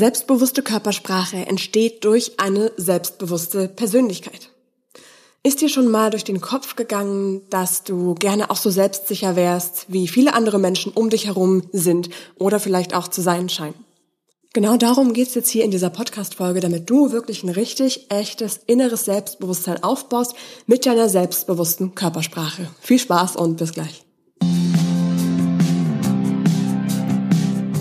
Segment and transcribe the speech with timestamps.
[0.00, 4.48] Selbstbewusste Körpersprache entsteht durch eine selbstbewusste Persönlichkeit.
[5.42, 9.84] Ist dir schon mal durch den Kopf gegangen, dass du gerne auch so selbstsicher wärst,
[9.88, 12.08] wie viele andere Menschen um dich herum sind
[12.38, 13.74] oder vielleicht auch zu sein scheinen?
[14.54, 19.04] Genau darum geht's jetzt hier in dieser Podcast-Folge, damit du wirklich ein richtig echtes inneres
[19.04, 20.34] Selbstbewusstsein aufbaust
[20.66, 22.70] mit deiner selbstbewussten Körpersprache.
[22.80, 24.02] Viel Spaß und bis gleich.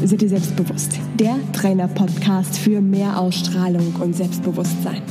[0.04, 0.98] Sei dir selbstbewusst.
[1.20, 5.02] Der Trainer-Podcast für mehr Ausstrahlung und Selbstbewusstsein.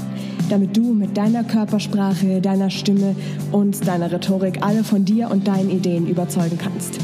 [0.48, 3.14] Damit du mit deiner Körpersprache, deiner Stimme
[3.52, 6.98] und deiner Rhetorik alle von dir und deinen Ideen überzeugen kannst.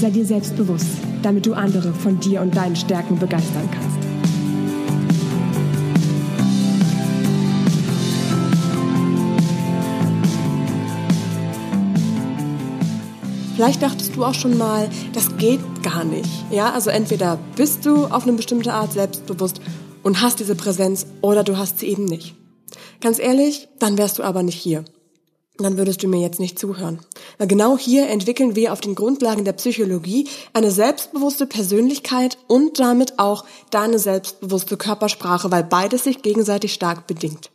[0.00, 4.05] Sei dir selbstbewusst, damit du andere von dir und deinen Stärken begeistern kannst.
[13.56, 16.28] Vielleicht dachtest du auch schon mal, das geht gar nicht.
[16.50, 19.62] Ja, also entweder bist du auf eine bestimmte Art selbstbewusst
[20.02, 22.34] und hast diese Präsenz oder du hast sie eben nicht.
[23.00, 24.84] Ganz ehrlich, dann wärst du aber nicht hier.
[25.56, 26.98] Dann würdest du mir jetzt nicht zuhören.
[27.38, 33.18] Weil genau hier entwickeln wir auf den Grundlagen der Psychologie eine selbstbewusste Persönlichkeit und damit
[33.18, 37.50] auch deine selbstbewusste Körpersprache, weil beides sich gegenseitig stark bedingt.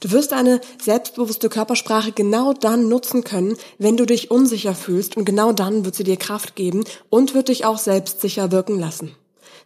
[0.00, 5.24] Du wirst eine selbstbewusste Körpersprache genau dann nutzen können, wenn du dich unsicher fühlst und
[5.24, 9.14] genau dann wird sie dir Kraft geben und wird dich auch selbstsicher wirken lassen.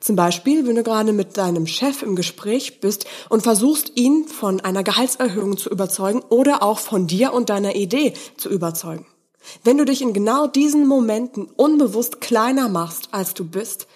[0.00, 4.60] Zum Beispiel, wenn du gerade mit deinem Chef im Gespräch bist und versuchst, ihn von
[4.60, 9.06] einer Gehaltserhöhung zu überzeugen oder auch von dir und deiner Idee zu überzeugen.
[9.62, 13.86] Wenn du dich in genau diesen Momenten unbewusst kleiner machst, als du bist,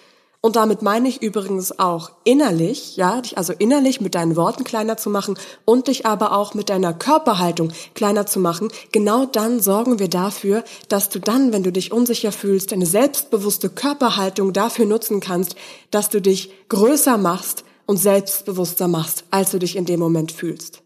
[0.41, 4.95] und damit meine ich übrigens auch innerlich, ja, dich also innerlich mit deinen Worten kleiner
[4.95, 8.69] zu machen und dich aber auch mit deiner Körperhaltung kleiner zu machen.
[8.93, 13.69] Genau dann sorgen wir dafür, dass du dann, wenn du dich unsicher fühlst, deine selbstbewusste
[13.69, 15.55] Körperhaltung dafür nutzen kannst,
[15.91, 20.83] dass du dich größer machst und selbstbewusster machst, als du dich in dem Moment fühlst.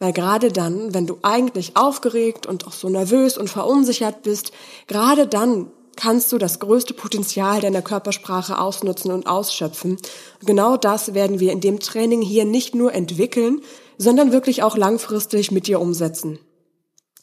[0.00, 4.50] Weil gerade dann, wenn du eigentlich aufgeregt und auch so nervös und verunsichert bist,
[4.88, 9.96] gerade dann kannst du das größte Potenzial deiner Körpersprache ausnutzen und ausschöpfen.
[10.44, 13.60] genau das werden wir in dem Training hier nicht nur entwickeln,
[13.98, 16.38] sondern wirklich auch langfristig mit dir umsetzen.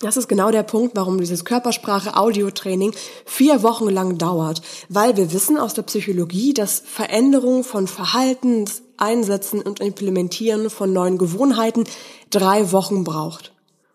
[0.02, 2.92] Das ist genau der Punkt, warum dieses Körpersprache-Audio-Training
[3.26, 9.62] vier Wochen lang dauert, weil wir wissen aus der Psychologie, dass Veränderung von Verhaltens, Einsetzen
[9.62, 11.84] und Implementieren von neuen Gewohnheiten
[12.32, 13.51] drei Wochen braucht.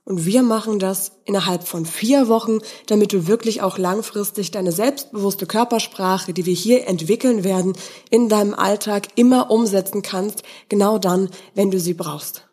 [0.07, 5.47] Und wir machen das innerhalb von vier Wochen, damit du wirklich auch langfristig deine selbstbewusste
[5.47, 7.73] Körpersprache, die wir hier entwickeln werden,
[8.09, 12.47] in deinem Alltag immer umsetzen kannst, genau dann, wenn du sie brauchst.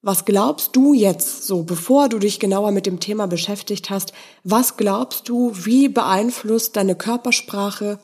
[0.00, 4.12] Was glaubst du jetzt, so bevor du dich genauer mit dem Thema beschäftigt hast,
[4.44, 7.98] was glaubst du, wie beeinflusst deine Körpersprache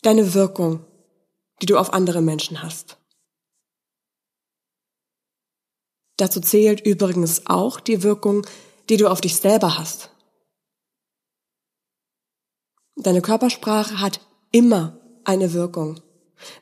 [0.00, 0.86] deine Wirkung,
[1.60, 2.96] die du auf andere Menschen hast?
[6.16, 8.46] Dazu zählt übrigens auch die Wirkung,
[8.88, 10.10] die du auf dich selber hast.
[12.96, 16.00] Deine Körpersprache hat immer eine Wirkung.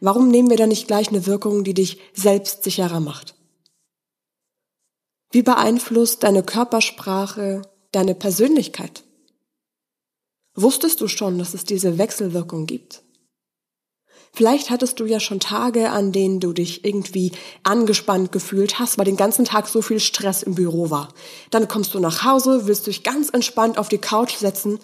[0.00, 3.36] Warum nehmen wir dann nicht gleich eine Wirkung, die dich selbstsicherer macht?
[5.30, 9.04] Wie beeinflusst deine Körpersprache deine Persönlichkeit?
[10.54, 13.03] Wusstest du schon, dass es diese Wechselwirkung gibt?
[14.36, 17.30] Vielleicht hattest du ja schon Tage, an denen du dich irgendwie
[17.62, 21.10] angespannt gefühlt hast, weil den ganzen Tag so viel Stress im Büro war.
[21.50, 24.80] Dann kommst du nach Hause, willst dich ganz entspannt auf die Couch setzen,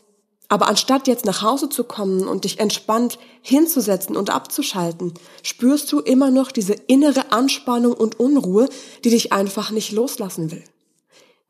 [0.49, 5.99] aber anstatt jetzt nach Hause zu kommen und dich entspannt hinzusetzen und abzuschalten, spürst du
[5.99, 8.69] immer noch diese innere Anspannung und Unruhe,
[9.03, 10.63] die dich einfach nicht loslassen will.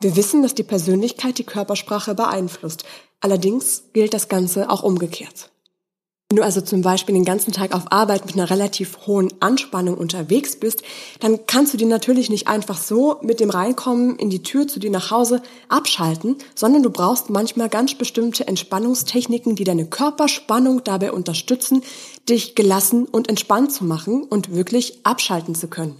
[0.00, 2.84] Wir wissen, dass die Persönlichkeit die Körpersprache beeinflusst.
[3.20, 5.50] Allerdings gilt das Ganze auch umgekehrt.
[6.30, 9.98] Wenn du also zum Beispiel den ganzen Tag auf Arbeit mit einer relativ hohen Anspannung
[9.98, 10.84] unterwegs bist,
[11.18, 14.78] dann kannst du die natürlich nicht einfach so mit dem Reinkommen in die Tür zu
[14.78, 21.10] dir nach Hause abschalten, sondern du brauchst manchmal ganz bestimmte Entspannungstechniken, die deine Körperspannung dabei
[21.10, 21.82] unterstützen,
[22.28, 25.96] dich gelassen und entspannt zu machen und wirklich abschalten zu können.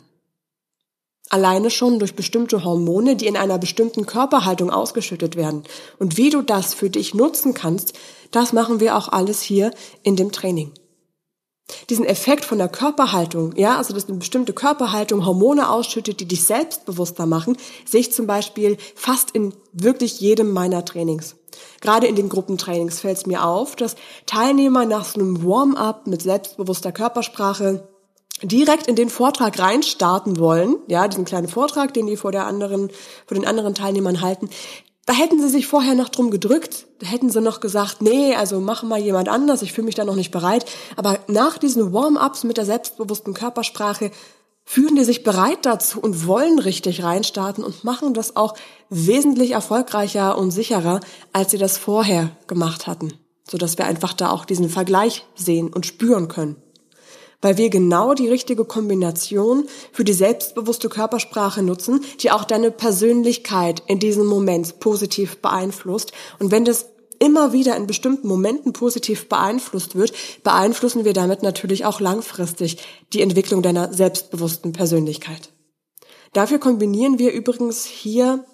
[1.31, 5.63] Alleine schon durch bestimmte Hormone, die in einer bestimmten Körperhaltung ausgeschüttet werden.
[5.99, 7.95] Und wie du das für dich nutzen kannst,
[8.33, 9.71] das machen wir auch alles hier
[10.03, 10.73] in dem Training.
[11.89, 16.43] Diesen Effekt von der Körperhaltung, ja, also dass eine bestimmte Körperhaltung Hormone ausschüttet, die dich
[16.43, 17.57] selbstbewusster machen,
[17.87, 21.37] sehe ich zum Beispiel fast in wirklich jedem meiner Trainings.
[21.81, 23.95] Gerade in den Gruppentrainings fällt es mir auf, dass
[24.27, 27.89] Teilnehmer nach so einem Warm-up mit selbstbewusster Körpersprache
[28.43, 32.91] direkt in den Vortrag reinstarten wollen, ja, diesen kleinen Vortrag, den die vor der anderen,
[33.27, 34.51] vor den anderen Teilnehmern halten,
[35.07, 38.61] Da hätten sie sich vorher noch drum gedrückt, da hätten sie noch gesagt, nee, also
[38.61, 40.67] mach mal jemand anders, ich fühle mich da noch nicht bereit.
[40.95, 44.13] Aber nach diesen Warm-ups mit der selbstbewussten Körpersprache
[44.65, 48.55] fühlen die sich bereit dazu und wollen richtig reinstarten und machen das auch
[48.89, 51.01] wesentlich erfolgreicher und sicherer,
[51.33, 53.13] als sie das vorher gemacht hatten,
[53.51, 56.63] sodass wir einfach da auch diesen Vergleich sehen und spüren können
[57.41, 63.83] weil wir genau die richtige Kombination für die selbstbewusste Körpersprache nutzen, die auch deine Persönlichkeit
[63.87, 66.13] in diesem Moment positiv beeinflusst.
[66.39, 66.87] Und wenn das
[67.19, 72.79] immer wieder in bestimmten Momenten positiv beeinflusst wird, beeinflussen wir damit natürlich auch langfristig
[73.13, 75.51] die Entwicklung deiner selbstbewussten Persönlichkeit.
[76.33, 78.45] Dafür kombinieren wir übrigens hier,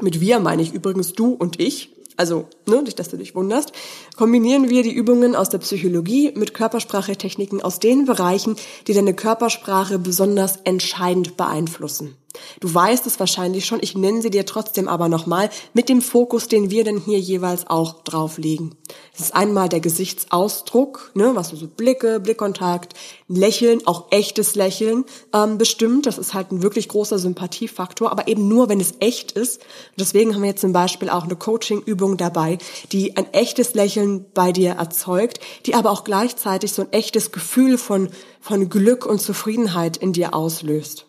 [0.00, 3.72] mit wir meine ich übrigens du und ich, also ne, nicht, dass du dich wunderst,
[4.16, 8.56] kombinieren wir die Übungen aus der Psychologie mit Körpersprachetechniken aus den Bereichen,
[8.86, 12.16] die deine Körpersprache besonders entscheidend beeinflussen.
[12.60, 16.48] Du weißt es wahrscheinlich schon, ich nenne sie dir trotzdem aber nochmal mit dem Fokus,
[16.48, 18.74] den wir denn hier jeweils auch drauflegen.
[19.14, 22.94] Es ist einmal der Gesichtsausdruck, ne, was so Blicke, Blickkontakt,
[23.28, 25.04] Lächeln, auch echtes Lächeln
[25.34, 26.06] ähm, bestimmt.
[26.06, 29.58] Das ist halt ein wirklich großer Sympathiefaktor, aber eben nur, wenn es echt ist.
[29.58, 32.58] Und deswegen haben wir jetzt zum Beispiel auch eine Coaching-Übung dabei,
[32.92, 37.78] die ein echtes Lächeln bei dir erzeugt, die aber auch gleichzeitig so ein echtes Gefühl
[37.78, 38.08] von,
[38.40, 41.06] von Glück und Zufriedenheit in dir auslöst.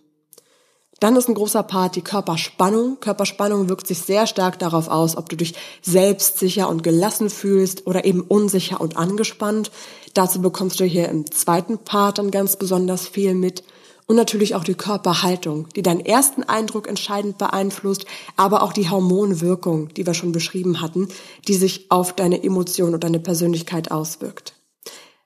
[1.00, 3.00] Dann ist ein großer Part die Körperspannung.
[3.00, 8.06] Körperspannung wirkt sich sehr stark darauf aus, ob du dich selbstsicher und gelassen fühlst oder
[8.06, 9.72] eben unsicher und angespannt.
[10.14, 13.64] Dazu bekommst du hier im zweiten Part dann ganz besonders viel mit.
[14.06, 18.06] Und natürlich auch die Körperhaltung, die deinen ersten Eindruck entscheidend beeinflusst,
[18.36, 21.08] aber auch die Hormonwirkung, die wir schon beschrieben hatten,
[21.48, 24.56] die sich auf deine Emotion und deine Persönlichkeit auswirkt.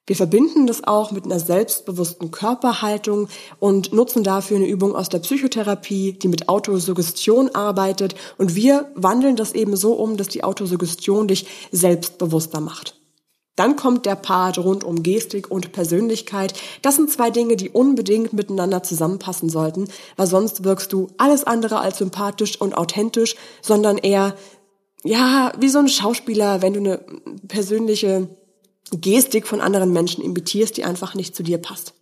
[0.08, 3.28] Wir verbinden das auch mit einer selbstbewussten Körperhaltung
[3.60, 8.16] und nutzen dafür eine Übung aus der Psychotherapie, die mit Autosuggestion arbeitet.
[8.38, 12.96] Und wir wandeln das eben so um, dass die Autosuggestion dich selbstbewusster macht.
[13.58, 16.54] Dann kommt der Part rund um Gestik und Persönlichkeit.
[16.84, 21.80] Das sind zwei Dinge, die unbedingt miteinander zusammenpassen sollten, weil sonst wirkst du alles andere
[21.80, 24.36] als sympathisch und authentisch, sondern eher,
[25.04, 27.00] ja, wie so ein Schauspieler, wenn du eine
[27.48, 28.30] persönliche
[28.92, 31.94] Gestik von anderen Menschen imitierst, die einfach nicht zu dir passt.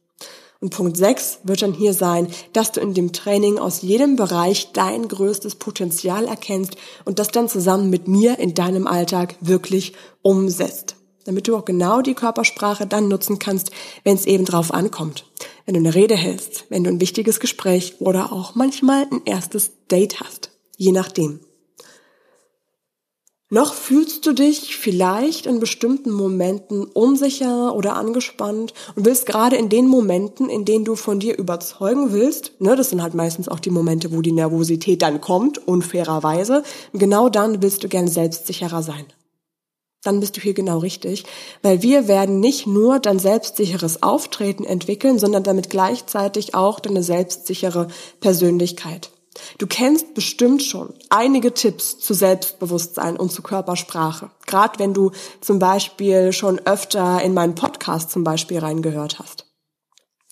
[0.61, 4.71] Und Punkt 6 wird dann hier sein, dass du in dem Training aus jedem Bereich
[4.71, 10.95] dein größtes Potenzial erkennst und das dann zusammen mit mir in deinem Alltag wirklich umsetzt.
[11.25, 13.71] Damit du auch genau die Körpersprache dann nutzen kannst,
[14.03, 15.25] wenn es eben drauf ankommt.
[15.65, 19.71] Wenn du eine Rede hältst, wenn du ein wichtiges Gespräch oder auch manchmal ein erstes
[19.89, 20.51] Date hast.
[20.77, 21.39] Je nachdem.
[23.55, 29.69] Noch fühlst du dich vielleicht in bestimmten Momenten unsicher oder angespannt und willst gerade in
[29.69, 33.61] den Momenten, in denen du von dir überzeugen willst, ne, das sind halt meistens auch
[33.61, 39.05] die Momente, wo die Nervosität dann kommt, unfairerweise, genau dann willst du gern selbstsicherer sein.
[40.03, 41.23] Dann bist du hier genau richtig,
[41.61, 47.87] weil wir werden nicht nur dein selbstsicheres Auftreten entwickeln, sondern damit gleichzeitig auch deine selbstsichere
[48.19, 49.11] Persönlichkeit.
[49.57, 54.31] Du kennst bestimmt schon einige Tipps zu Selbstbewusstsein und zu Körpersprache.
[54.45, 55.11] Gerade wenn du
[55.41, 59.45] zum Beispiel schon öfter in meinen Podcast zum Beispiel reingehört hast.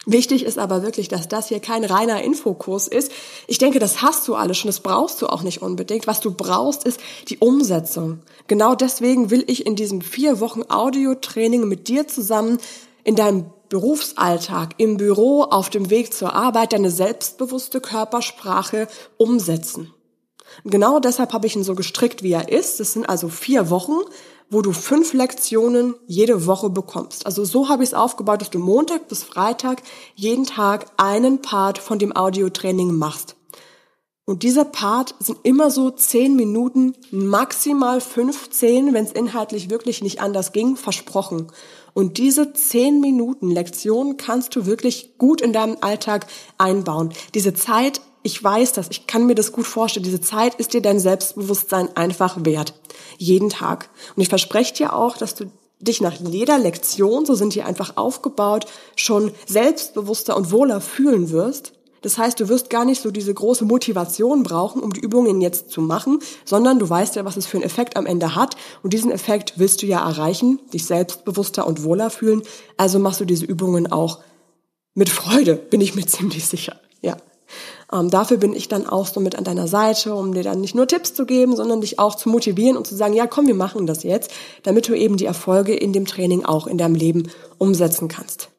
[0.05, 3.11] Wichtig ist aber wirklich, dass das hier kein reiner Infokurs ist.
[3.47, 6.07] Ich denke, das hast du alles schon, das brauchst du auch nicht unbedingt.
[6.07, 6.99] Was du brauchst, ist
[7.29, 8.19] die Umsetzung.
[8.47, 12.57] Genau deswegen will ich in diesem vier Wochen Audio-Training mit dir zusammen
[13.05, 18.87] in deinem Berufsalltag, im Büro, auf dem Weg zur Arbeit deine selbstbewusste Körpersprache
[19.17, 19.91] umsetzen.
[20.63, 22.79] Genau deshalb habe ich ihn so gestrickt, wie er ist.
[22.79, 23.95] Es sind also vier Wochen,
[24.51, 27.25] wo du fünf Lektionen jede Woche bekommst.
[27.25, 29.81] Also so habe ich es aufgebaut, dass du Montag bis Freitag
[30.13, 33.35] jeden Tag einen Part von dem Audiotraining machst.
[34.25, 40.21] Und dieser Part sind immer so zehn Minuten, maximal 15, wenn es inhaltlich wirklich nicht
[40.21, 41.51] anders ging, versprochen.
[41.93, 46.27] Und diese zehn Minuten Lektion kannst du wirklich gut in deinem Alltag
[46.57, 47.11] einbauen.
[47.33, 50.81] Diese Zeit, ich weiß das, ich kann mir das gut vorstellen, diese Zeit ist dir
[50.81, 52.75] dein Selbstbewusstsein einfach wert.
[53.17, 53.89] Jeden Tag.
[54.15, 55.51] Und ich verspreche dir auch, dass du
[55.81, 61.73] dich nach jeder Lektion, so sind die einfach aufgebaut, schon selbstbewusster und wohler fühlen wirst
[62.03, 65.71] das heißt, du wirst gar nicht so diese große Motivation brauchen, um die Übungen jetzt
[65.71, 68.55] zu machen, sondern du weißt ja, was es für einen Effekt am Ende hat.
[68.83, 72.43] Und diesen Effekt willst du ja erreichen, dich selbstbewusster und wohler fühlen.
[72.77, 74.19] Also machst du diese Übungen auch
[74.93, 76.75] mit Freude, bin ich mir ziemlich sicher.
[77.01, 77.15] Ja.
[77.91, 80.75] Ähm, dafür bin ich dann auch so mit an deiner Seite, um dir dann nicht
[80.75, 83.55] nur Tipps zu geben, sondern dich auch zu motivieren und zu sagen, ja, komm, wir
[83.55, 84.31] machen das jetzt,
[84.63, 87.29] damit du eben die Erfolge in dem Training auch in deinem Leben
[87.59, 88.52] umsetzen kannst.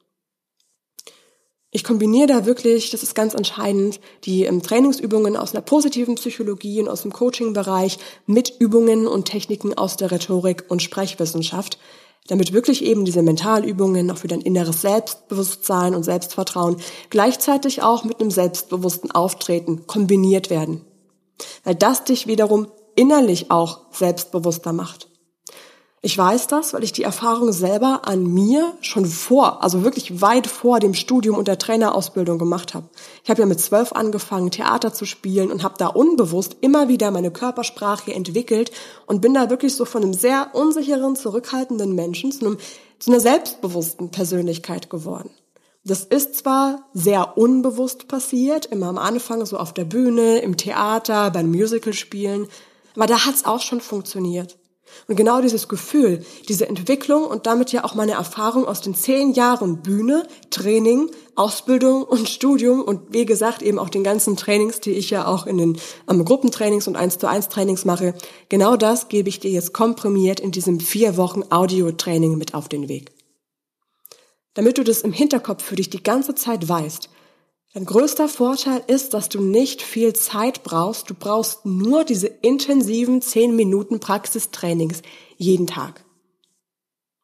[1.77, 6.81] Ich kombiniere da wirklich, das ist ganz entscheidend, die ähm, Trainingsübungen aus einer positiven Psychologie
[6.81, 11.81] und aus dem Coaching-Bereich mit Übungen und Techniken aus der Rhetorik und Sprechwissenschaft,
[12.29, 16.77] damit wirklich eben diese Mentalübungen auch für dein inneres Selbstbewusstsein und Selbstvertrauen
[17.11, 20.83] gleichzeitig auch mit einem selbstbewussten Auftreten kombiniert werden.
[21.65, 25.09] Weil das dich wiederum innerlich auch selbstbewusster macht.
[26.05, 30.47] Ich weiß das, weil ich die Erfahrung selber an mir schon vor, also wirklich weit
[30.47, 32.91] vor dem Studium und der Trainerausbildung gemacht habe.
[33.23, 37.11] Ich habe ja mit zwölf angefangen, Theater zu spielen und habe da unbewusst immer wieder
[37.11, 38.71] meine Körpersprache entwickelt
[39.07, 42.59] und bin da wirklich so von einem sehr unsicheren, zurückhaltenden Menschen zu, einem,
[42.99, 45.31] zu einer selbstbewussten Persönlichkeit geworden.
[45.85, 51.31] Das ist zwar sehr unbewusst passiert, immer am Anfang so auf der Bühne, im Theater,
[51.31, 52.47] beim Musicalspielen,
[52.95, 54.59] aber da hat's auch schon funktioniert.
[55.09, 59.33] Und genau dieses Gefühl, diese Entwicklung und damit ja auch meine Erfahrung aus den zehn
[59.33, 64.93] Jahren Bühne, Training, Ausbildung und Studium und wie gesagt eben auch den ganzen Trainings, die
[64.93, 68.15] ich ja auch in den ähm, Gruppentrainings und 1 zu 1 Trainings mache,
[68.49, 72.89] genau das gebe ich dir jetzt komprimiert in diesem vier Wochen Audio-Training mit auf den
[72.89, 73.13] Weg.
[74.55, 77.09] Damit du das im Hinterkopf für dich die ganze Zeit weißt,
[77.75, 81.11] Dein größter Vorteil ist, dass du nicht viel Zeit brauchst.
[81.11, 85.03] Du brauchst nur diese intensiven 10 Minuten Praxistrainings
[85.39, 86.05] jeden Tag.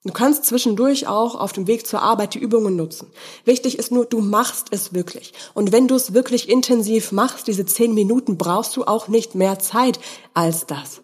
[0.02, 3.12] Du kannst zwischendurch auch auf dem Weg zur Arbeit die Übungen nutzen.
[3.44, 5.34] Wichtig ist nur, du machst es wirklich.
[5.54, 9.60] Und wenn du es wirklich intensiv machst, diese 10 Minuten, brauchst du auch nicht mehr
[9.60, 10.00] Zeit
[10.34, 11.02] als das.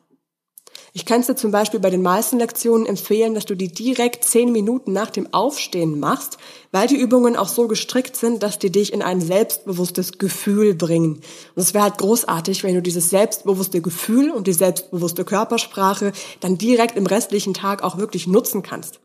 [0.97, 4.25] Ich kann es dir zum Beispiel bei den meisten Lektionen empfehlen, dass du die direkt
[4.25, 6.39] zehn Minuten nach dem Aufstehen machst,
[6.73, 11.17] weil die Übungen auch so gestrickt sind, dass die dich in ein selbstbewusstes Gefühl bringen.
[11.55, 16.57] Und es wäre halt großartig, wenn du dieses selbstbewusste Gefühl und die selbstbewusste Körpersprache dann
[16.57, 18.99] direkt im restlichen Tag auch wirklich nutzen kannst.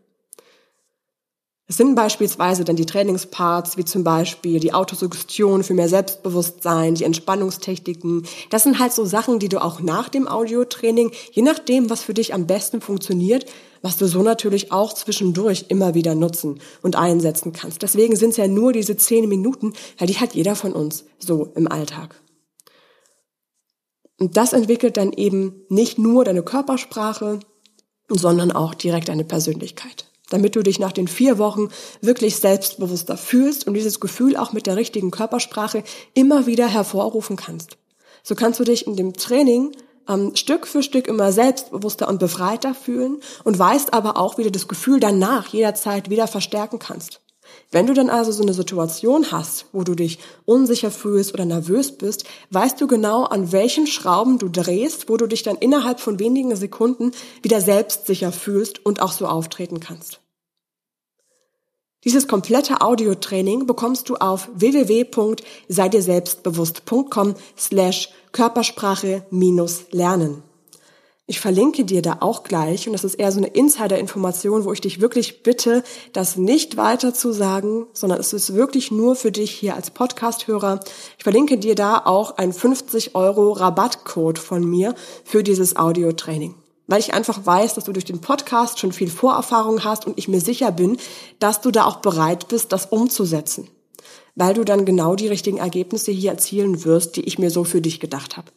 [1.71, 7.05] Es sind beispielsweise dann die Trainingsparts, wie zum Beispiel die Autosuggestion für mehr Selbstbewusstsein, die
[7.05, 8.27] Entspannungstechniken.
[8.49, 12.13] Das sind halt so Sachen, die du auch nach dem Audiotraining, je nachdem, was für
[12.13, 13.45] dich am besten funktioniert,
[13.81, 17.83] was du so natürlich auch zwischendurch immer wieder nutzen und einsetzen kannst.
[17.83, 21.53] Deswegen sind es ja nur diese zehn Minuten, weil die hat jeder von uns so
[21.55, 22.19] im Alltag.
[24.19, 27.39] Und das entwickelt dann eben nicht nur deine Körpersprache,
[28.09, 31.69] sondern auch direkt deine Persönlichkeit damit du dich nach den vier Wochen
[32.01, 35.83] wirklich selbstbewusster fühlst und dieses Gefühl auch mit der richtigen Körpersprache
[36.13, 37.77] immer wieder hervorrufen kannst.
[38.23, 39.71] So kannst du dich in dem Training
[40.07, 44.51] ähm, Stück für Stück immer selbstbewusster und befreiter fühlen und weißt aber auch, wie du
[44.51, 47.21] das Gefühl danach jederzeit wieder verstärken kannst.
[47.69, 51.91] Wenn du dann also so eine Situation hast, wo du dich unsicher fühlst oder nervös
[51.91, 56.19] bist, weißt du genau, an welchen Schrauben du drehst, wo du dich dann innerhalb von
[56.19, 60.19] wenigen Sekunden wieder selbstsicher fühlst und auch so auftreten kannst.
[62.03, 70.41] Dieses komplette Audiotraining bekommst du auf www.seidirselbstbewusst.com slash Körpersprache minus lernen.
[71.31, 74.81] Ich verlinke dir da auch gleich, und das ist eher so eine Insider-Information, wo ich
[74.81, 79.49] dich wirklich bitte, das nicht weiter zu sagen, sondern es ist wirklich nur für dich
[79.49, 80.81] hier als Podcast-Hörer.
[81.17, 86.55] Ich verlinke dir da auch einen 50 Euro Rabattcode von mir für dieses Audiotraining
[86.87, 90.27] weil ich einfach weiß, dass du durch den Podcast schon viel Vorerfahrung hast und ich
[90.27, 90.97] mir sicher bin,
[91.39, 93.69] dass du da auch bereit bist, das umzusetzen,
[94.35, 97.79] weil du dann genau die richtigen Ergebnisse hier erzielen wirst, die ich mir so für
[97.79, 98.51] dich gedacht habe.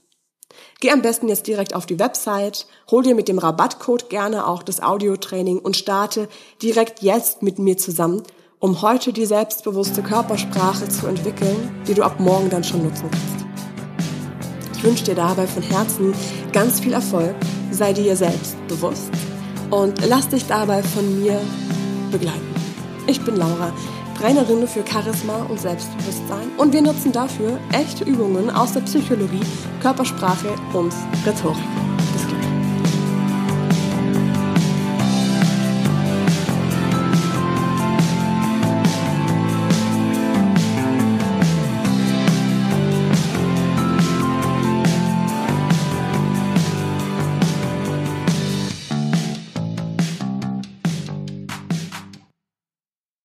[0.81, 4.63] Geh am besten jetzt direkt auf die Website, hol dir mit dem Rabattcode gerne auch
[4.63, 6.29] das Audiotraining und starte
[6.63, 8.23] direkt jetzt mit mir zusammen,
[8.59, 13.47] um heute die selbstbewusste Körpersprache zu entwickeln, die du ab morgen dann schon nutzen kannst.
[14.77, 16.15] Ich wünsche dir dabei von Herzen
[16.53, 17.35] ganz viel Erfolg
[17.75, 19.11] sei dir selbst bewusst
[19.71, 21.41] und lass dich dabei von mir
[22.11, 22.55] begleiten.
[23.07, 23.73] Ich bin Laura,
[24.25, 29.45] Trainerin für Charisma und Selbstbewusstsein und wir nutzen dafür echte Übungen aus der Psychologie,
[29.83, 30.95] Körpersprache und
[31.27, 31.84] Rhetorik.